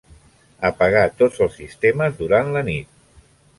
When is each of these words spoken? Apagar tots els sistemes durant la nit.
Apagar 0.69 1.03
tots 1.19 1.43
els 1.47 1.53
sistemes 1.61 2.19
durant 2.25 2.53
la 2.59 2.67
nit. 2.73 3.01